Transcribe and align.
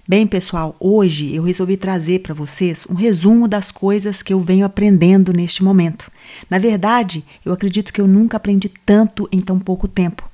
Bem, 0.07 0.27
pessoal, 0.27 0.75
hoje 0.81 1.35
eu 1.35 1.45
resolvi 1.45 1.77
trazer 1.77 2.19
para 2.19 2.35
vocês 2.35 2.85
um 2.91 2.95
resumo 2.95 3.47
das 3.47 3.71
coisas 3.71 4.23
que 4.23 4.35
eu 4.35 4.41
venho 4.41 4.67
aprendendo 4.67 5.33
neste 5.33 5.63
momento. 5.63 6.11
Na 6.51 6.59
verdade, 6.59 7.25
eu 7.45 7.53
acredito 7.53 7.93
que 7.93 8.01
eu 8.01 8.09
nunca 8.09 8.37
aprendi 8.37 8.71
tanto 8.85 9.29
em 9.33 9.41
tão 9.41 9.59
pouco 9.59 9.87
tempo. 9.87 10.29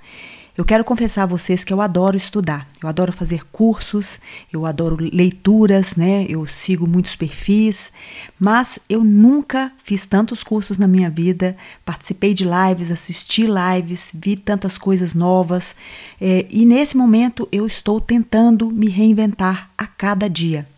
Eu 0.60 0.64
quero 0.66 0.84
confessar 0.84 1.22
a 1.22 1.26
vocês 1.26 1.64
que 1.64 1.72
eu 1.72 1.80
adoro 1.80 2.18
estudar, 2.18 2.68
eu 2.82 2.88
adoro 2.90 3.14
fazer 3.14 3.46
cursos, 3.46 4.20
eu 4.52 4.66
adoro 4.66 4.94
leituras, 5.00 5.96
né? 5.96 6.26
Eu 6.28 6.46
sigo 6.46 6.86
muitos 6.86 7.16
perfis, 7.16 7.90
mas 8.38 8.78
eu 8.86 9.02
nunca 9.02 9.72
fiz 9.82 10.04
tantos 10.04 10.44
cursos 10.44 10.76
na 10.76 10.86
minha 10.86 11.08
vida, 11.08 11.56
participei 11.82 12.34
de 12.34 12.44
lives, 12.44 12.90
assisti 12.90 13.46
lives, 13.46 14.12
vi 14.14 14.36
tantas 14.36 14.76
coisas 14.76 15.14
novas, 15.14 15.74
é, 16.20 16.44
e 16.50 16.66
nesse 16.66 16.94
momento 16.94 17.48
eu 17.50 17.66
estou 17.66 17.98
tentando 17.98 18.70
me 18.70 18.90
reinventar 18.90 19.70
a 19.78 19.86
cada 19.86 20.28
dia. 20.28 20.68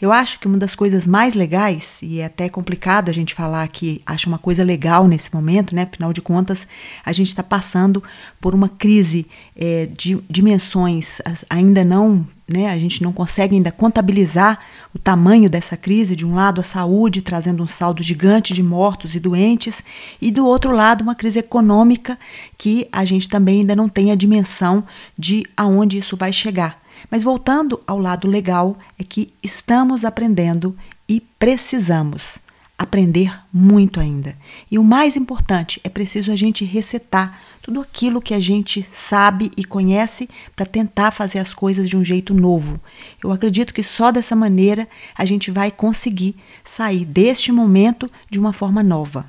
Eu 0.00 0.12
acho 0.12 0.38
que 0.38 0.46
uma 0.46 0.58
das 0.58 0.74
coisas 0.74 1.06
mais 1.06 1.34
legais, 1.34 2.00
e 2.02 2.20
é 2.20 2.24
até 2.24 2.48
complicado 2.48 3.08
a 3.08 3.12
gente 3.12 3.34
falar 3.34 3.66
que 3.68 4.02
acha 4.04 4.28
uma 4.28 4.38
coisa 4.38 4.64
legal 4.64 5.06
nesse 5.06 5.32
momento, 5.32 5.74
né? 5.74 5.82
Afinal 5.82 6.12
de 6.12 6.20
contas, 6.20 6.66
a 7.04 7.12
gente 7.12 7.28
está 7.28 7.42
passando 7.42 8.02
por 8.40 8.54
uma 8.54 8.68
crise 8.68 9.26
é, 9.56 9.88
de 9.96 10.18
dimensões 10.28 11.20
ainda 11.48 11.84
não 11.84 12.26
né, 12.52 12.68
a 12.68 12.78
gente 12.78 13.02
não 13.02 13.12
consegue 13.12 13.54
ainda 13.54 13.72
contabilizar 13.72 14.60
o 14.94 14.98
tamanho 14.98 15.48
dessa 15.48 15.76
crise. 15.76 16.14
De 16.14 16.26
um 16.26 16.34
lado, 16.34 16.60
a 16.60 16.64
saúde 16.64 17.22
trazendo 17.22 17.62
um 17.62 17.66
saldo 17.66 18.02
gigante 18.02 18.52
de 18.52 18.62
mortos 18.62 19.14
e 19.14 19.20
doentes, 19.20 19.82
e 20.20 20.30
do 20.30 20.46
outro 20.46 20.72
lado, 20.72 21.02
uma 21.02 21.14
crise 21.14 21.38
econômica 21.38 22.18
que 22.58 22.86
a 22.92 23.04
gente 23.04 23.28
também 23.28 23.60
ainda 23.60 23.74
não 23.74 23.88
tem 23.88 24.10
a 24.10 24.14
dimensão 24.14 24.84
de 25.18 25.44
aonde 25.56 25.98
isso 25.98 26.16
vai 26.16 26.32
chegar. 26.32 26.81
Mas 27.10 27.22
voltando 27.22 27.80
ao 27.86 27.98
lado 27.98 28.28
legal, 28.28 28.76
é 28.98 29.04
que 29.04 29.32
estamos 29.42 30.04
aprendendo 30.04 30.76
e 31.08 31.20
precisamos 31.20 32.40
aprender 32.82 33.32
muito 33.52 34.00
ainda. 34.00 34.36
E 34.70 34.78
o 34.78 34.84
mais 34.84 35.16
importante, 35.16 35.80
é 35.84 35.88
preciso 35.88 36.32
a 36.32 36.36
gente 36.36 36.64
resetar 36.64 37.40
tudo 37.62 37.80
aquilo 37.80 38.20
que 38.20 38.34
a 38.34 38.40
gente 38.40 38.86
sabe 38.90 39.52
e 39.56 39.64
conhece 39.64 40.28
para 40.56 40.66
tentar 40.66 41.12
fazer 41.12 41.38
as 41.38 41.54
coisas 41.54 41.88
de 41.88 41.96
um 41.96 42.04
jeito 42.04 42.34
novo. 42.34 42.80
Eu 43.22 43.30
acredito 43.30 43.72
que 43.72 43.84
só 43.84 44.10
dessa 44.10 44.34
maneira 44.34 44.88
a 45.16 45.24
gente 45.24 45.50
vai 45.50 45.70
conseguir 45.70 46.34
sair 46.64 47.04
deste 47.04 47.52
momento 47.52 48.10
de 48.28 48.38
uma 48.38 48.52
forma 48.52 48.82
nova. 48.82 49.26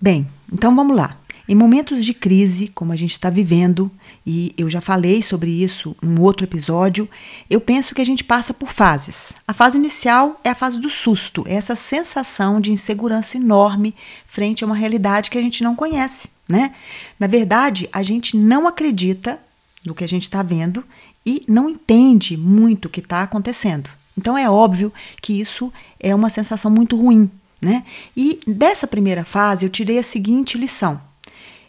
Bem, 0.00 0.28
então 0.52 0.74
vamos 0.74 0.96
lá. 0.96 1.16
Em 1.48 1.54
momentos 1.54 2.04
de 2.04 2.12
crise, 2.12 2.68
como 2.68 2.92
a 2.92 2.96
gente 2.96 3.12
está 3.12 3.30
vivendo, 3.30 3.90
e 4.26 4.52
eu 4.58 4.68
já 4.68 4.82
falei 4.82 5.22
sobre 5.22 5.50
isso 5.50 5.96
em 6.02 6.18
outro 6.20 6.44
episódio, 6.44 7.08
eu 7.48 7.58
penso 7.58 7.94
que 7.94 8.02
a 8.02 8.04
gente 8.04 8.22
passa 8.22 8.52
por 8.52 8.70
fases. 8.70 9.32
A 9.46 9.54
fase 9.54 9.78
inicial 9.78 10.38
é 10.44 10.50
a 10.50 10.54
fase 10.54 10.78
do 10.78 10.90
susto, 10.90 11.44
é 11.48 11.54
essa 11.54 11.74
sensação 11.74 12.60
de 12.60 12.70
insegurança 12.70 13.38
enorme 13.38 13.94
frente 14.26 14.62
a 14.62 14.66
uma 14.66 14.76
realidade 14.76 15.30
que 15.30 15.38
a 15.38 15.42
gente 15.42 15.64
não 15.64 15.74
conhece, 15.74 16.28
né? 16.46 16.74
Na 17.18 17.26
verdade, 17.26 17.88
a 17.94 18.02
gente 18.02 18.36
não 18.36 18.68
acredita 18.68 19.38
no 19.82 19.94
que 19.94 20.04
a 20.04 20.08
gente 20.08 20.24
está 20.24 20.42
vendo 20.42 20.84
e 21.24 21.44
não 21.48 21.70
entende 21.70 22.36
muito 22.36 22.86
o 22.86 22.90
que 22.90 23.00
está 23.00 23.22
acontecendo. 23.22 23.88
Então 24.18 24.36
é 24.36 24.50
óbvio 24.50 24.92
que 25.22 25.40
isso 25.40 25.72
é 25.98 26.14
uma 26.14 26.28
sensação 26.28 26.70
muito 26.70 26.94
ruim, 26.94 27.30
né? 27.58 27.84
E 28.14 28.38
dessa 28.46 28.86
primeira 28.86 29.24
fase 29.24 29.64
eu 29.64 29.70
tirei 29.70 29.98
a 29.98 30.02
seguinte 30.02 30.58
lição. 30.58 31.07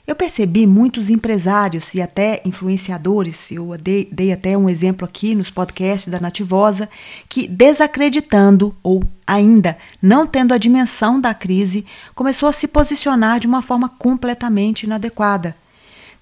Eu 0.09 0.15
percebi 0.15 0.65
muitos 0.65 1.11
empresários 1.11 1.93
e 1.93 2.01
até 2.01 2.41
influenciadores, 2.43 3.51
eu 3.51 3.77
dei, 3.77 4.09
dei, 4.11 4.31
até 4.31 4.57
um 4.57 4.67
exemplo 4.67 5.05
aqui 5.05 5.35
nos 5.35 5.51
podcasts 5.51 6.11
da 6.11 6.19
Nativosa, 6.19 6.89
que 7.29 7.47
desacreditando 7.47 8.75
ou 8.81 9.03
ainda 9.27 9.77
não 10.01 10.25
tendo 10.25 10.51
a 10.51 10.57
dimensão 10.57 11.21
da 11.21 11.31
crise, 11.35 11.85
começou 12.15 12.49
a 12.49 12.51
se 12.51 12.67
posicionar 12.67 13.39
de 13.39 13.45
uma 13.45 13.61
forma 13.61 13.87
completamente 13.87 14.81
inadequada. 14.81 15.55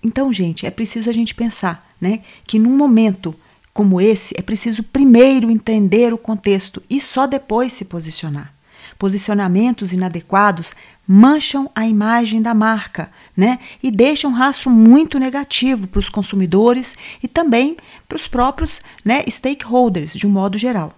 Então, 0.03 0.33
gente, 0.33 0.65
é 0.65 0.69
preciso 0.69 1.09
a 1.09 1.13
gente 1.13 1.33
pensar, 1.33 1.87
né, 2.01 2.19
que 2.45 2.59
num 2.59 2.75
momento 2.75 3.33
como 3.73 4.01
esse 4.01 4.35
é 4.37 4.41
preciso 4.41 4.83
primeiro 4.83 5.49
entender 5.49 6.13
o 6.13 6.17
contexto 6.17 6.83
e 6.89 6.99
só 6.99 7.25
depois 7.25 7.71
se 7.71 7.85
posicionar. 7.85 8.51
Posicionamentos 8.99 9.93
inadequados 9.93 10.73
mancham 11.07 11.71
a 11.73 11.87
imagem 11.87 12.41
da 12.41 12.53
marca, 12.53 13.09
né? 13.35 13.59
E 13.81 13.89
deixam 13.89 14.31
um 14.31 14.33
rastro 14.33 14.69
muito 14.69 15.17
negativo 15.17 15.87
para 15.87 15.99
os 15.99 16.09
consumidores 16.09 16.95
e 17.23 17.27
também 17.27 17.77
para 18.07 18.17
os 18.17 18.27
próprios 18.27 18.81
né, 19.05 19.23
stakeholders, 19.29 20.13
de 20.13 20.27
um 20.27 20.29
modo 20.29 20.57
geral. 20.57 20.91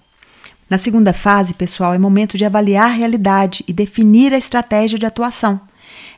Na 0.69 0.77
segunda 0.77 1.13
fase, 1.13 1.53
pessoal, 1.53 1.93
é 1.93 1.97
momento 1.97 2.37
de 2.37 2.45
avaliar 2.45 2.89
a 2.89 2.93
realidade 2.93 3.63
e 3.67 3.73
definir 3.73 4.33
a 4.33 4.37
estratégia 4.37 4.97
de 4.97 5.05
atuação. 5.05 5.61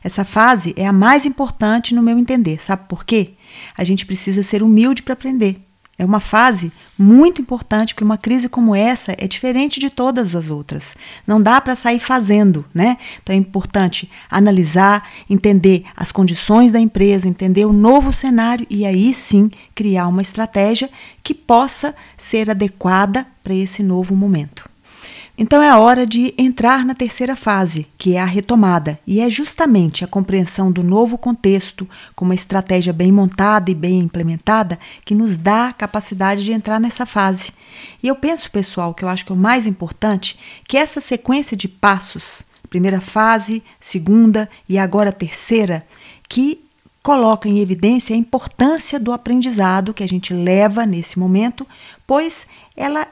Essa 0.04 0.24
fase 0.24 0.74
é 0.76 0.86
a 0.86 0.92
mais 0.92 1.24
importante 1.24 1.94
no 1.94 2.02
meu 2.02 2.18
entender. 2.18 2.62
Sabe 2.62 2.86
por 2.88 3.04
quê? 3.04 3.32
A 3.76 3.84
gente 3.84 4.04
precisa 4.04 4.42
ser 4.42 4.62
humilde 4.62 5.02
para 5.02 5.14
aprender. 5.14 5.71
É 5.98 6.04
uma 6.04 6.20
fase 6.20 6.72
muito 6.98 7.40
importante, 7.40 7.94
porque 7.94 8.02
uma 8.02 8.16
crise 8.16 8.48
como 8.48 8.74
essa 8.74 9.12
é 9.18 9.28
diferente 9.28 9.78
de 9.78 9.90
todas 9.90 10.34
as 10.34 10.48
outras. 10.48 10.96
Não 11.26 11.40
dá 11.40 11.60
para 11.60 11.76
sair 11.76 12.00
fazendo, 12.00 12.64
né? 12.74 12.96
Então 13.22 13.34
é 13.34 13.38
importante 13.38 14.10
analisar, 14.30 15.08
entender 15.28 15.84
as 15.94 16.10
condições 16.10 16.72
da 16.72 16.80
empresa, 16.80 17.28
entender 17.28 17.66
o 17.66 17.72
novo 17.72 18.12
cenário 18.12 18.66
e 18.70 18.86
aí 18.86 19.12
sim 19.12 19.50
criar 19.74 20.08
uma 20.08 20.22
estratégia 20.22 20.90
que 21.22 21.34
possa 21.34 21.94
ser 22.16 22.50
adequada 22.50 23.26
para 23.44 23.54
esse 23.54 23.82
novo 23.82 24.16
momento. 24.16 24.71
Então 25.36 25.62
é 25.62 25.68
a 25.68 25.78
hora 25.78 26.06
de 26.06 26.34
entrar 26.36 26.84
na 26.84 26.94
terceira 26.94 27.34
fase, 27.34 27.86
que 27.96 28.16
é 28.16 28.20
a 28.20 28.26
retomada, 28.26 28.98
e 29.06 29.20
é 29.20 29.30
justamente 29.30 30.04
a 30.04 30.06
compreensão 30.06 30.70
do 30.70 30.82
novo 30.82 31.16
contexto, 31.16 31.88
com 32.14 32.26
uma 32.26 32.34
estratégia 32.34 32.92
bem 32.92 33.10
montada 33.10 33.70
e 33.70 33.74
bem 33.74 33.98
implementada, 33.98 34.78
que 35.04 35.14
nos 35.14 35.36
dá 35.38 35.68
a 35.68 35.72
capacidade 35.72 36.44
de 36.44 36.52
entrar 36.52 36.78
nessa 36.78 37.06
fase. 37.06 37.52
E 38.02 38.08
eu 38.08 38.14
penso, 38.14 38.50
pessoal, 38.50 38.92
que 38.92 39.04
eu 39.04 39.08
acho 39.08 39.24
que 39.24 39.32
é 39.32 39.34
o 39.34 39.38
mais 39.38 39.66
importante, 39.66 40.38
que 40.68 40.76
essa 40.76 41.00
sequência 41.00 41.56
de 41.56 41.66
passos, 41.66 42.44
primeira 42.68 43.00
fase, 43.00 43.62
segunda 43.80 44.50
e 44.68 44.78
agora 44.78 45.10
terceira, 45.10 45.86
que 46.28 46.62
coloca 47.02 47.48
em 47.48 47.58
evidência 47.58 48.14
a 48.14 48.18
importância 48.18 49.00
do 49.00 49.12
aprendizado 49.12 49.94
que 49.94 50.04
a 50.04 50.08
gente 50.08 50.32
leva 50.32 50.86
nesse 50.86 51.18
momento, 51.18 51.66
pois 52.06 52.46
ela 52.76 53.08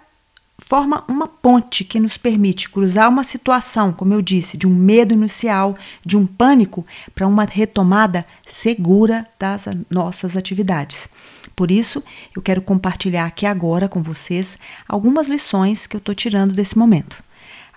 forma 0.60 1.02
uma 1.08 1.26
ponte 1.26 1.84
que 1.84 1.98
nos 1.98 2.16
permite 2.16 2.68
cruzar 2.68 3.08
uma 3.08 3.24
situação, 3.24 3.92
como 3.92 4.14
eu 4.14 4.22
disse, 4.22 4.56
de 4.56 4.66
um 4.66 4.74
medo 4.74 5.14
inicial, 5.14 5.76
de 6.04 6.16
um 6.16 6.26
pânico, 6.26 6.86
para 7.14 7.26
uma 7.26 7.44
retomada 7.44 8.24
segura 8.46 9.26
das 9.38 9.66
nossas 9.90 10.36
atividades. 10.36 11.08
Por 11.56 11.70
isso, 11.70 12.02
eu 12.34 12.40
quero 12.40 12.62
compartilhar 12.62 13.26
aqui 13.26 13.46
agora 13.46 13.88
com 13.88 14.02
vocês 14.02 14.58
algumas 14.88 15.28
lições 15.28 15.86
que 15.86 15.96
eu 15.96 15.98
estou 15.98 16.14
tirando 16.14 16.52
desse 16.52 16.78
momento. 16.78 17.22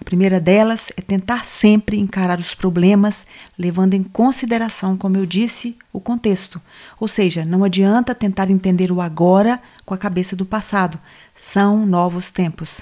A 0.04 0.12
primeira 0.14 0.38
delas 0.38 0.92
é 0.98 1.02
tentar 1.02 1.46
sempre 1.46 1.98
encarar 1.98 2.38
os 2.38 2.54
problemas 2.54 3.26
levando 3.58 3.94
em 3.94 4.04
consideração, 4.04 4.98
como 4.98 5.16
eu 5.16 5.26
disse, 5.26 5.78
o 5.94 6.00
contexto. 6.02 6.62
Ou 7.00 7.08
seja, 7.08 7.46
não 7.46 7.64
adianta 7.64 8.14
tentar 8.14 8.52
entender 8.52 8.92
o 8.92 9.00
agora 9.00 9.62
com 9.86 9.94
a 9.94 9.98
cabeça 9.98 10.36
do 10.36 10.46
passado. 10.46 11.00
São 11.34 11.86
novos 11.86 12.32
tempos. 12.32 12.82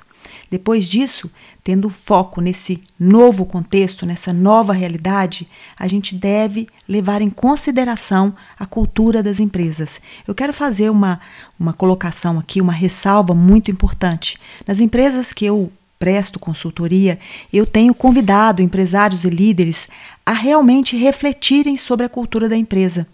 Depois 0.50 0.85
disso, 0.85 1.29
tendo 1.63 1.89
foco 1.89 2.41
nesse 2.41 2.81
novo 3.00 3.45
contexto, 3.45 4.03
nessa 4.03 4.33
nova 4.33 4.73
realidade, 4.73 5.47
a 5.77 5.88
gente 5.88 6.15
deve 6.15 6.68
levar 6.89 7.21
em 7.21 7.29
consideração 7.29 8.33
a 8.57 8.65
cultura 8.65 9.21
das 9.21 9.39
empresas. 9.39 10.01
Eu 10.27 10.33
quero 10.33 10.53
fazer 10.53 10.89
uma, 10.89 11.19
uma 11.59 11.71
colocação 11.71 12.39
aqui, 12.39 12.59
uma 12.59 12.73
ressalva 12.73 13.35
muito 13.35 13.69
importante. 13.69 14.39
Nas 14.65 14.79
empresas 14.79 15.31
que 15.31 15.45
eu 15.45 15.71
presto 16.01 16.39
consultoria, 16.39 17.19
eu 17.53 17.63
tenho 17.63 17.94
convidado 17.94 18.63
empresários 18.63 19.24
e 19.24 19.30
líderes 19.30 19.88
a 20.25 20.33
realmente 20.33 20.98
refletirem 20.98 21.77
sobre 21.77 22.07
a 22.07 22.09
cultura 22.09 22.50
da 22.50 22.57
empresa. 22.57 23.06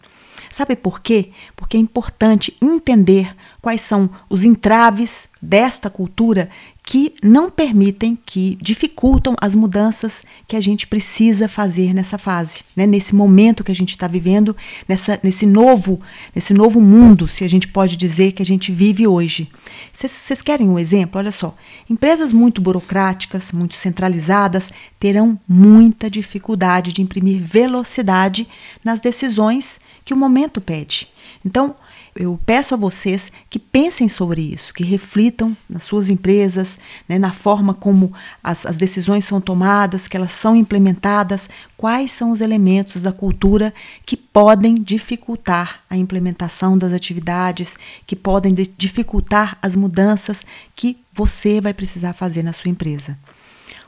Sabe 0.49 0.73
por 0.73 1.01
quê? 1.01 1.31
Porque 1.53 1.75
é 1.75 1.79
importante 1.81 2.55
entender 2.61 3.35
quais 3.61 3.81
são 3.81 4.09
os 4.29 4.45
entraves 4.45 5.27
desta 5.41 5.89
cultura 5.89 6.49
que 6.87 7.13
não 7.21 7.49
permitem, 7.49 8.17
que 8.25 8.57
dificultam 8.61 9.35
as 9.41 9.53
mudanças 9.53 10.23
que 10.47 10.55
a 10.55 10.61
gente 10.61 10.87
precisa 10.87 11.45
fazer 11.45 11.93
nessa 11.93 12.17
fase, 12.17 12.61
né? 12.77 12.87
nesse 12.87 13.13
momento 13.13 13.61
que 13.61 13.73
a 13.73 13.75
gente 13.75 13.89
está 13.89 14.07
vivendo, 14.07 14.55
nessa, 14.87 15.19
nesse 15.21 15.45
novo, 15.45 15.99
nesse 16.33 16.53
novo 16.53 16.79
mundo, 16.79 17.27
se 17.27 17.43
a 17.43 17.49
gente 17.49 17.67
pode 17.67 17.97
dizer 17.97 18.31
que 18.31 18.41
a 18.41 18.45
gente 18.45 18.71
vive 18.71 19.05
hoje. 19.05 19.49
Vocês 19.91 20.41
querem 20.41 20.69
um 20.69 20.79
exemplo? 20.79 21.19
Olha 21.19 21.33
só, 21.33 21.53
empresas 21.89 22.31
muito 22.31 22.61
burocráticas, 22.61 23.51
muito 23.51 23.75
centralizadas, 23.75 24.71
terão 24.97 25.37
muita 25.45 26.09
dificuldade 26.09 26.93
de 26.93 27.01
imprimir 27.01 27.43
velocidade 27.43 28.47
nas 28.81 29.01
decisões 29.01 29.77
que 30.05 30.13
o 30.13 30.17
momento 30.17 30.61
pede. 30.61 31.09
Então, 31.45 31.75
eu 32.17 32.39
peço 32.45 32.73
a 32.73 32.77
vocês 32.77 33.31
que 33.49 33.59
pensem 33.59 34.09
sobre 34.09 34.41
isso, 34.41 34.73
que 34.73 34.83
reflitam 34.83 35.55
nas 35.69 35.83
suas 35.83 36.09
empresas, 36.09 36.77
né, 37.07 37.17
na 37.17 37.31
forma 37.31 37.73
como 37.73 38.11
as, 38.43 38.65
as 38.65 38.77
decisões 38.77 39.25
são 39.25 39.39
tomadas, 39.39 40.07
que 40.07 40.17
elas 40.17 40.33
são 40.33 40.55
implementadas, 40.55 41.49
quais 41.75 42.11
são 42.11 42.31
os 42.31 42.41
elementos 42.41 43.01
da 43.01 43.11
cultura 43.11 43.73
que 44.05 44.17
podem 44.17 44.75
dificultar 44.75 45.81
a 45.89 45.95
implementação 45.95 46.77
das 46.77 46.93
atividades, 46.93 47.77
que 48.05 48.15
podem 48.15 48.53
dificultar 48.77 49.57
as 49.61 49.75
mudanças 49.75 50.45
que 50.75 50.97
você 51.13 51.61
vai 51.61 51.73
precisar 51.73 52.13
fazer 52.13 52.43
na 52.43 52.53
sua 52.53 52.69
empresa. 52.69 53.17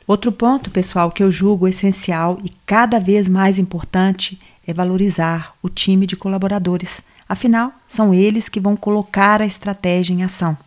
Outro 0.08 0.32
ponto, 0.32 0.72
pessoal, 0.72 1.12
que 1.12 1.22
eu 1.22 1.32
julgo 1.32 1.68
essencial 1.68 2.40
e 2.44 2.50
cada 2.66 3.00
vez 3.00 3.28
mais 3.28 3.60
importante 3.60 4.42
é 4.66 4.74
valorizar 4.74 5.54
o 5.62 5.70
time 5.70 6.08
de 6.08 6.16
colaboradores 6.16 7.02
Afinal, 7.30 7.72
são 7.88 8.12
eles 8.12 8.50
que 8.50 8.60
vão 8.60 8.76
colocar 8.76 9.40
a 9.40 9.46
estratégia 9.46 10.16
em 10.16 10.24
ação. 10.24 10.58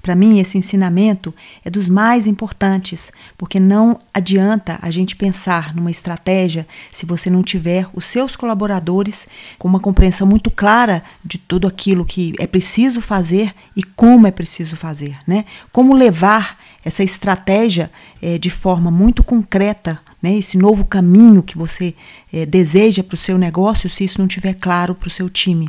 Para 0.00 0.14
mim, 0.14 0.38
esse 0.38 0.56
ensinamento 0.56 1.34
é 1.62 1.68
dos 1.68 1.90
mais 1.90 2.26
importantes, 2.26 3.12
porque 3.36 3.60
não 3.60 3.98
adianta 4.14 4.78
a 4.80 4.90
gente 4.90 5.14
pensar 5.14 5.74
numa 5.74 5.90
estratégia 5.90 6.66
se 6.90 7.04
você 7.04 7.28
não 7.28 7.42
tiver 7.42 7.86
os 7.92 8.06
seus 8.06 8.34
colaboradores 8.34 9.26
com 9.58 9.68
uma 9.68 9.80
compreensão 9.80 10.26
muito 10.26 10.50
clara 10.50 11.02
de 11.22 11.36
tudo 11.36 11.66
aquilo 11.66 12.04
que 12.04 12.32
é 12.38 12.46
preciso 12.46 13.00
fazer 13.02 13.52
e 13.76 13.82
como 13.82 14.26
é 14.26 14.30
preciso 14.30 14.74
fazer, 14.74 15.18
né? 15.26 15.44
Como 15.72 15.92
levar 15.92 16.58
essa 16.84 17.02
estratégia 17.02 17.90
é, 18.22 18.38
de 18.38 18.48
forma 18.48 18.90
muito 18.90 19.24
concreta, 19.24 20.00
né? 20.22 20.36
Esse 20.36 20.56
novo 20.56 20.84
caminho 20.84 21.42
que 21.42 21.58
você 21.58 21.94
é, 22.32 22.46
deseja 22.46 23.02
para 23.02 23.16
o 23.16 23.18
seu 23.18 23.36
negócio, 23.36 23.90
se 23.90 24.04
isso 24.04 24.20
não 24.20 24.28
estiver 24.28 24.54
claro 24.54 24.94
para 24.94 25.08
o 25.08 25.10
seu 25.10 25.28
time. 25.28 25.68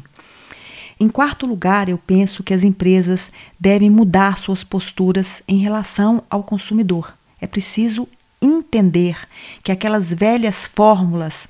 Em 0.99 1.07
quarto 1.07 1.45
lugar, 1.45 1.89
eu 1.89 1.97
penso 1.97 2.41
que 2.41 2.53
as 2.53 2.63
empresas 2.63 3.31
devem 3.59 3.89
mudar 3.89 4.37
suas 4.37 4.63
posturas 4.63 5.43
em 5.47 5.57
relação 5.57 6.23
ao 6.29 6.43
consumidor. 6.43 7.13
É 7.39 7.45
preciso 7.45 8.07
entender 8.41 9.17
que 9.63 9.71
aquelas 9.71 10.11
velhas 10.11 10.65
fórmulas 10.65 11.47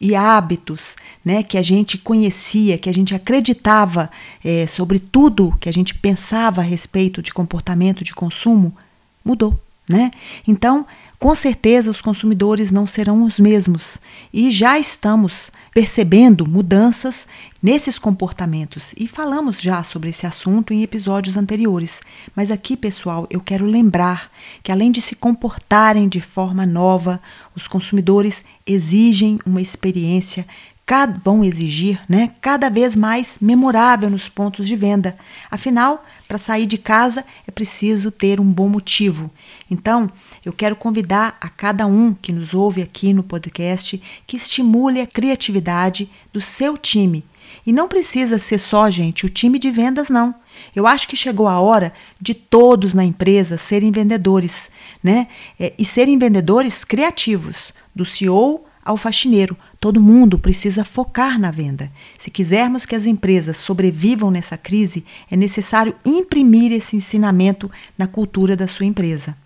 e 0.00 0.14
hábitos 0.14 0.96
né, 1.24 1.42
que 1.42 1.58
a 1.58 1.62
gente 1.62 1.98
conhecia, 1.98 2.78
que 2.78 2.88
a 2.88 2.92
gente 2.92 3.14
acreditava 3.14 4.10
é, 4.44 4.66
sobre 4.66 4.98
tudo 4.98 5.56
que 5.60 5.68
a 5.68 5.72
gente 5.72 5.94
pensava 5.94 6.60
a 6.60 6.64
respeito 6.64 7.22
de 7.22 7.32
comportamento 7.32 8.04
de 8.04 8.14
consumo, 8.14 8.76
mudou. 9.24 9.58
Né? 9.88 10.10
Então, 10.46 10.86
com 11.18 11.34
certeza 11.34 11.90
os 11.90 12.00
consumidores 12.00 12.70
não 12.70 12.86
serão 12.86 13.24
os 13.24 13.40
mesmos 13.40 13.98
e 14.32 14.52
já 14.52 14.78
estamos 14.78 15.50
percebendo 15.74 16.46
mudanças 16.46 17.26
nesses 17.60 17.98
comportamentos 17.98 18.94
e 18.96 19.08
falamos 19.08 19.60
já 19.60 19.82
sobre 19.82 20.10
esse 20.10 20.26
assunto 20.26 20.72
em 20.72 20.82
episódios 20.82 21.36
anteriores. 21.36 22.00
Mas 22.36 22.52
aqui, 22.52 22.76
pessoal, 22.76 23.26
eu 23.30 23.40
quero 23.40 23.66
lembrar 23.66 24.30
que 24.62 24.70
além 24.70 24.92
de 24.92 25.02
se 25.02 25.16
comportarem 25.16 26.08
de 26.08 26.20
forma 26.20 26.64
nova, 26.64 27.20
os 27.56 27.66
consumidores 27.66 28.44
exigem 28.64 29.40
uma 29.44 29.60
experiência 29.60 30.46
cada, 30.88 31.20
vão 31.22 31.44
exigir 31.44 32.00
né, 32.08 32.30
cada 32.40 32.70
vez 32.70 32.96
mais 32.96 33.36
memorável 33.42 34.08
nos 34.08 34.26
pontos 34.26 34.66
de 34.66 34.74
venda. 34.74 35.18
Afinal, 35.50 36.02
para 36.26 36.38
sair 36.38 36.64
de 36.64 36.78
casa 36.78 37.26
é 37.46 37.50
preciso 37.50 38.10
ter 38.10 38.40
um 38.40 38.50
bom 38.50 38.70
motivo. 38.70 39.30
Então, 39.70 40.10
eu 40.42 40.50
quero 40.50 40.74
convidar 40.74 41.36
a 41.42 41.50
cada 41.50 41.86
um 41.86 42.14
que 42.14 42.32
nos 42.32 42.54
ouve 42.54 42.80
aqui 42.80 43.12
no 43.12 43.22
podcast 43.22 44.02
que 44.26 44.38
estimule 44.38 44.98
a 44.98 45.06
criatividade 45.06 46.08
do 46.32 46.40
seu 46.40 46.78
time. 46.78 47.22
E 47.66 47.72
não 47.72 47.86
precisa 47.86 48.38
ser 48.38 48.58
só, 48.58 48.88
gente, 48.88 49.26
o 49.26 49.28
time 49.28 49.58
de 49.58 49.70
vendas, 49.70 50.08
não. 50.08 50.34
Eu 50.74 50.86
acho 50.86 51.06
que 51.06 51.16
chegou 51.16 51.46
a 51.46 51.60
hora 51.60 51.92
de 52.18 52.32
todos 52.32 52.94
na 52.94 53.04
empresa 53.04 53.58
serem 53.58 53.92
vendedores, 53.92 54.70
né? 55.02 55.28
É, 55.60 55.74
e 55.78 55.84
serem 55.84 56.16
vendedores 56.16 56.82
criativos, 56.82 57.74
do 57.94 58.06
CEO 58.06 58.67
ao 58.88 58.96
faxineiro. 58.96 59.54
Todo 59.78 60.00
mundo 60.00 60.38
precisa 60.38 60.82
focar 60.82 61.38
na 61.38 61.50
venda. 61.50 61.92
Se 62.16 62.30
quisermos 62.30 62.86
que 62.86 62.96
as 62.96 63.04
empresas 63.04 63.58
sobrevivam 63.58 64.30
nessa 64.30 64.56
crise, 64.56 65.04
é 65.30 65.36
necessário 65.36 65.94
imprimir 66.06 66.72
esse 66.72 66.96
ensinamento 66.96 67.70
na 67.98 68.06
cultura 68.06 68.56
da 68.56 68.66
sua 68.66 68.86
empresa. 68.86 69.36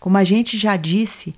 Como 0.00 0.16
a 0.16 0.24
gente 0.24 0.56
já 0.56 0.76
disse, 0.76 1.34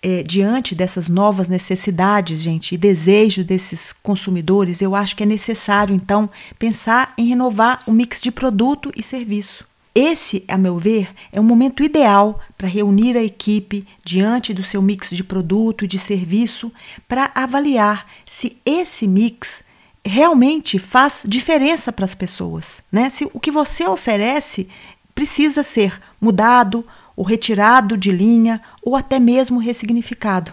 é, 0.00 0.22
diante 0.22 0.72
dessas 0.72 1.08
novas 1.08 1.48
necessidades, 1.48 2.40
gente, 2.40 2.76
e 2.76 2.78
desejos 2.78 3.44
desses 3.44 3.92
consumidores, 3.92 4.80
eu 4.80 4.94
acho 4.94 5.16
que 5.16 5.24
é 5.24 5.26
necessário, 5.26 5.92
então, 5.92 6.30
pensar 6.60 7.12
em 7.18 7.26
renovar 7.26 7.82
o 7.86 7.92
mix 7.92 8.20
de 8.20 8.30
produto 8.30 8.92
e 8.96 9.02
serviço. 9.02 9.67
Esse, 9.94 10.44
a 10.46 10.56
meu 10.56 10.78
ver, 10.78 11.08
é 11.32 11.40
um 11.40 11.44
momento 11.44 11.82
ideal 11.82 12.40
para 12.56 12.68
reunir 12.68 13.16
a 13.16 13.22
equipe 13.22 13.86
diante 14.04 14.54
do 14.54 14.62
seu 14.62 14.80
mix 14.80 15.10
de 15.10 15.24
produto 15.24 15.84
e 15.84 15.88
de 15.88 15.98
serviço 15.98 16.72
para 17.08 17.30
avaliar 17.34 18.06
se 18.24 18.56
esse 18.64 19.06
mix 19.06 19.64
realmente 20.04 20.78
faz 20.78 21.22
diferença 21.26 21.92
para 21.92 22.04
as 22.04 22.14
pessoas, 22.14 22.82
né? 22.90 23.10
Se 23.10 23.28
o 23.32 23.40
que 23.40 23.50
você 23.50 23.86
oferece 23.86 24.68
precisa 25.14 25.62
ser 25.62 26.00
mudado 26.20 26.84
ou 27.16 27.24
retirado 27.24 27.96
de 27.96 28.12
linha 28.12 28.60
ou 28.82 28.94
até 28.94 29.18
mesmo 29.18 29.58
ressignificado. 29.58 30.52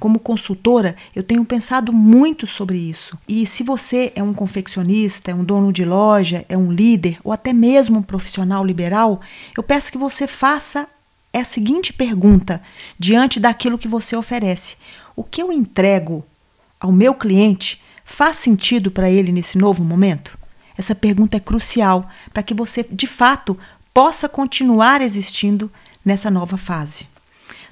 Como 0.00 0.18
consultora, 0.18 0.96
eu 1.14 1.22
tenho 1.22 1.44
pensado 1.44 1.92
muito 1.92 2.46
sobre 2.46 2.78
isso. 2.78 3.18
E 3.28 3.46
se 3.46 3.62
você 3.62 4.10
é 4.16 4.22
um 4.22 4.32
confeccionista, 4.32 5.30
é 5.30 5.34
um 5.34 5.44
dono 5.44 5.70
de 5.70 5.84
loja, 5.84 6.44
é 6.48 6.56
um 6.56 6.72
líder 6.72 7.18
ou 7.22 7.32
até 7.32 7.52
mesmo 7.52 7.98
um 7.98 8.02
profissional 8.02 8.64
liberal, 8.64 9.20
eu 9.54 9.62
peço 9.62 9.92
que 9.92 9.98
você 9.98 10.26
faça 10.26 10.88
a 11.32 11.44
seguinte 11.44 11.92
pergunta 11.92 12.62
diante 12.98 13.38
daquilo 13.38 13.78
que 13.78 13.86
você 13.86 14.16
oferece: 14.16 14.76
O 15.14 15.22
que 15.22 15.42
eu 15.42 15.52
entrego 15.52 16.24
ao 16.80 16.90
meu 16.90 17.14
cliente 17.14 17.82
faz 18.02 18.38
sentido 18.38 18.90
para 18.90 19.10
ele 19.10 19.30
nesse 19.30 19.58
novo 19.58 19.84
momento? 19.84 20.38
Essa 20.78 20.94
pergunta 20.94 21.36
é 21.36 21.40
crucial 21.40 22.08
para 22.32 22.42
que 22.42 22.54
você, 22.54 22.86
de 22.90 23.06
fato, 23.06 23.56
possa 23.92 24.30
continuar 24.30 25.02
existindo 25.02 25.70
nessa 26.02 26.30
nova 26.30 26.56
fase. 26.56 27.06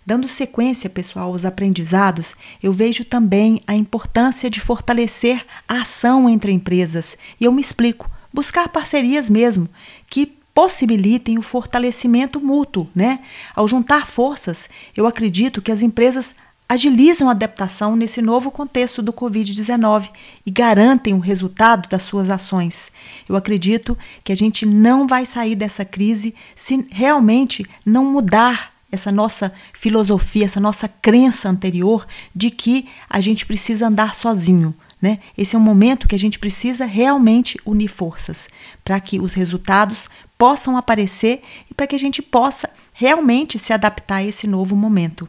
Dando 0.09 0.27
sequência, 0.27 0.89
pessoal, 0.89 1.33
aos 1.33 1.45
aprendizados, 1.45 2.35
eu 2.63 2.73
vejo 2.73 3.05
também 3.05 3.61
a 3.67 3.75
importância 3.75 4.49
de 4.49 4.59
fortalecer 4.59 5.45
a 5.69 5.83
ação 5.83 6.31
entre 6.31 6.51
empresas. 6.51 7.15
E 7.39 7.45
eu 7.45 7.53
me 7.53 7.61
explico: 7.61 8.11
buscar 8.33 8.71
parcerias 8.71 9.29
mesmo, 9.29 9.69
que 10.09 10.25
possibilitem 10.55 11.37
o 11.37 11.43
fortalecimento 11.43 12.41
mútuo, 12.41 12.89
né? 12.95 13.21
Ao 13.55 13.69
juntar 13.69 14.07
forças, 14.07 14.71
eu 14.97 15.07
acredito 15.07 15.61
que 15.61 15.71
as 15.71 15.83
empresas 15.83 16.35
agilizam 16.67 17.29
a 17.29 17.33
adaptação 17.33 17.95
nesse 17.95 18.23
novo 18.23 18.51
contexto 18.51 19.03
do 19.03 19.13
Covid-19 19.13 20.09
e 20.47 20.51
garantem 20.51 21.13
o 21.13 21.19
resultado 21.19 21.87
das 21.87 22.03
suas 22.05 22.31
ações. 22.31 22.91
Eu 23.29 23.37
acredito 23.37 23.97
que 24.25 24.33
a 24.33 24.35
gente 24.35 24.65
não 24.65 25.07
vai 25.07 25.27
sair 25.27 25.55
dessa 25.55 25.85
crise 25.85 26.35
se 26.57 26.87
realmente 26.91 27.67
não 27.85 28.07
mudar 28.07 28.78
essa 28.91 29.13
nossa 29.13 29.53
filosofia, 29.73 30.47
essa 30.47 30.61
nossa 30.61 30.89
crença 30.89 31.49
anterior 31.49 32.07
de 32.35 32.51
que 32.51 32.89
a 33.09 33.21
gente 33.21 33.45
precisa 33.45 33.87
andar 33.87 34.15
sozinho. 34.15 34.75
Né? 35.01 35.21
Esse 35.37 35.55
é 35.55 35.59
um 35.59 35.63
momento 35.63 36.09
que 36.09 36.15
a 36.15 36.19
gente 36.19 36.39
precisa 36.39 36.85
realmente 36.85 37.59
unir 37.65 37.89
forças 37.89 38.49
para 38.85 38.99
que 38.99 39.21
os 39.21 39.35
resultados 39.35 40.09
possam 40.37 40.77
aparecer 40.77 41.43
e 41.71 41.75
para 41.75 41.87
que 41.87 41.95
a 41.95 41.99
gente 41.99 42.21
possa 42.21 42.69
realmente 42.93 43.59
se 43.59 43.73
adaptar 43.73 44.17
a 44.17 44.25
esse 44.25 44.47
novo 44.47 44.75
momento. 44.75 45.29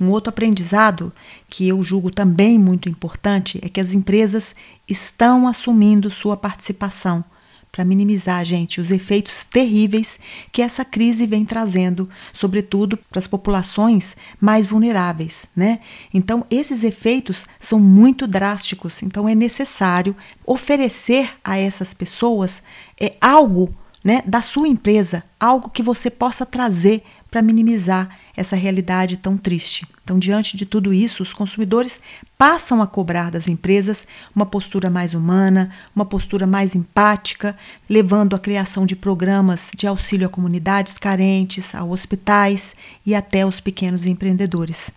Um 0.00 0.10
outro 0.10 0.30
aprendizado 0.30 1.12
que 1.48 1.66
eu 1.66 1.82
julgo 1.82 2.10
também 2.10 2.58
muito 2.58 2.88
importante 2.88 3.58
é 3.62 3.68
que 3.68 3.80
as 3.80 3.92
empresas 3.92 4.54
estão 4.86 5.48
assumindo 5.48 6.10
sua 6.10 6.36
participação 6.36 7.24
para 7.72 7.84
minimizar, 7.84 8.44
gente, 8.44 8.80
os 8.80 8.90
efeitos 8.90 9.44
terríveis 9.44 10.18
que 10.50 10.62
essa 10.62 10.84
crise 10.84 11.26
vem 11.26 11.44
trazendo, 11.44 12.08
sobretudo 12.32 12.96
para 12.96 13.18
as 13.18 13.26
populações 13.26 14.16
mais 14.40 14.66
vulneráveis, 14.66 15.46
né? 15.54 15.80
Então, 16.12 16.44
esses 16.50 16.82
efeitos 16.82 17.46
são 17.58 17.78
muito 17.78 18.26
drásticos, 18.26 19.02
então 19.02 19.28
é 19.28 19.34
necessário 19.34 20.16
oferecer 20.44 21.32
a 21.44 21.58
essas 21.58 21.94
pessoas 21.94 22.62
é, 23.00 23.14
algo 23.20 23.74
né, 24.02 24.22
da 24.26 24.40
sua 24.40 24.66
empresa, 24.66 25.22
algo 25.38 25.68
que 25.68 25.82
você 25.82 26.10
possa 26.10 26.46
trazer 26.46 27.04
para 27.30 27.42
minimizar 27.42 28.18
essa 28.36 28.56
realidade 28.56 29.16
tão 29.16 29.36
triste. 29.36 29.86
Então, 30.02 30.18
diante 30.18 30.56
de 30.56 30.66
tudo 30.66 30.92
isso, 30.92 31.22
os 31.22 31.32
consumidores 31.32 32.00
passam 32.36 32.82
a 32.82 32.86
cobrar 32.86 33.30
das 33.30 33.46
empresas 33.46 34.06
uma 34.34 34.44
postura 34.44 34.90
mais 34.90 35.14
humana, 35.14 35.70
uma 35.94 36.04
postura 36.04 36.46
mais 36.46 36.74
empática, 36.74 37.56
levando 37.88 38.34
à 38.34 38.38
criação 38.38 38.84
de 38.84 38.96
programas 38.96 39.70
de 39.76 39.86
auxílio 39.86 40.26
a 40.26 40.30
comunidades 40.30 40.98
carentes, 40.98 41.74
a 41.74 41.84
hospitais 41.84 42.74
e 43.06 43.14
até 43.14 43.42
aos 43.42 43.60
pequenos 43.60 44.04
empreendedores. 44.04 44.90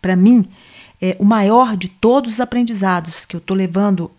Para 0.00 0.16
mim, 0.16 0.48
é, 1.00 1.16
o 1.18 1.24
maior 1.24 1.76
de 1.76 1.88
todos 1.88 2.34
os 2.34 2.40
aprendizados 2.40 3.26
que 3.26 3.36
eu 3.36 3.38
estou 3.38 3.56
levando 3.56 4.10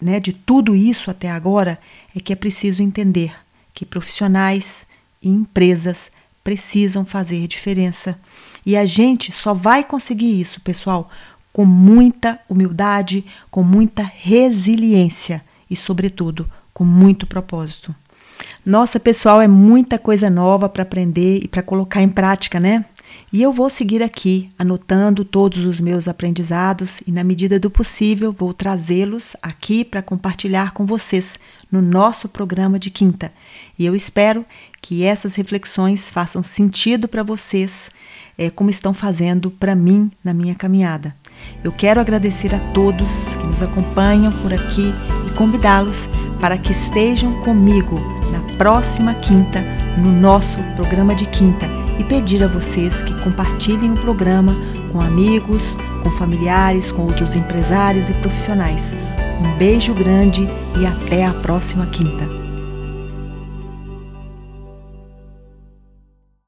né, 0.00 0.20
de 0.20 0.32
tudo 0.32 0.74
isso 0.76 1.10
até 1.10 1.30
agora 1.30 1.78
é 2.14 2.20
que 2.20 2.32
é 2.32 2.36
preciso 2.36 2.82
entender 2.82 3.34
que 3.74 3.84
profissionais 3.84 4.86
e 5.22 5.28
empresas 5.28 6.10
precisam 6.42 7.04
fazer 7.04 7.46
diferença. 7.46 8.18
E 8.64 8.76
a 8.76 8.84
gente 8.84 9.32
só 9.32 9.54
vai 9.54 9.84
conseguir 9.84 10.40
isso, 10.40 10.60
pessoal, 10.60 11.10
com 11.52 11.64
muita 11.64 12.40
humildade, 12.48 13.24
com 13.50 13.62
muita 13.62 14.02
resiliência 14.02 15.44
e, 15.70 15.76
sobretudo, 15.76 16.48
com 16.72 16.84
muito 16.84 17.26
propósito. 17.26 17.94
Nossa, 18.64 18.98
pessoal, 18.98 19.40
é 19.40 19.48
muita 19.48 19.98
coisa 19.98 20.30
nova 20.30 20.68
para 20.68 20.82
aprender 20.82 21.40
e 21.42 21.48
para 21.48 21.62
colocar 21.62 22.02
em 22.02 22.08
prática, 22.08 22.58
né? 22.58 22.84
E 23.32 23.42
eu 23.42 23.52
vou 23.52 23.68
seguir 23.68 24.02
aqui 24.02 24.50
anotando 24.58 25.24
todos 25.24 25.64
os 25.64 25.80
meus 25.80 26.06
aprendizados 26.08 27.00
e, 27.06 27.12
na 27.12 27.24
medida 27.24 27.58
do 27.58 27.70
possível, 27.70 28.32
vou 28.32 28.52
trazê-los 28.54 29.36
aqui 29.42 29.84
para 29.84 30.02
compartilhar 30.02 30.72
com 30.72 30.86
vocês 30.86 31.38
no 31.70 31.82
nosso 31.82 32.28
programa 32.28 32.78
de 32.78 32.90
quinta. 32.90 33.32
E 33.78 33.84
eu 33.84 33.94
espero 33.94 34.44
que 34.82 35.04
essas 35.04 35.36
reflexões 35.36 36.10
façam 36.10 36.42
sentido 36.42 37.06
para 37.06 37.22
vocês, 37.22 37.88
é, 38.36 38.50
como 38.50 38.68
estão 38.68 38.92
fazendo 38.92 39.48
para 39.48 39.76
mim 39.76 40.10
na 40.24 40.34
minha 40.34 40.56
caminhada. 40.56 41.14
Eu 41.62 41.70
quero 41.70 42.00
agradecer 42.00 42.52
a 42.52 42.58
todos 42.58 43.24
que 43.40 43.46
nos 43.46 43.62
acompanham 43.62 44.32
por 44.42 44.52
aqui 44.52 44.92
e 45.26 45.30
convidá-los 45.34 46.08
para 46.40 46.58
que 46.58 46.72
estejam 46.72 47.40
comigo 47.42 48.00
na 48.32 48.56
próxima 48.56 49.14
quinta, 49.14 49.62
no 49.96 50.10
nosso 50.10 50.58
programa 50.74 51.14
de 51.14 51.26
quinta 51.26 51.66
e 51.98 52.04
pedir 52.04 52.42
a 52.42 52.48
vocês 52.48 53.02
que 53.02 53.14
compartilhem 53.22 53.92
o 53.92 53.96
programa 53.96 54.54
com 54.90 55.00
amigos, 55.00 55.76
com 56.02 56.10
familiares, 56.12 56.90
com 56.90 57.02
outros 57.02 57.36
empresários 57.36 58.10
e 58.10 58.14
profissionais. 58.14 58.92
Um 59.40 59.56
beijo 59.56 59.94
grande 59.94 60.48
e 60.78 60.86
até 60.86 61.24
a 61.24 61.32
próxima 61.32 61.86
quinta. 61.86 62.41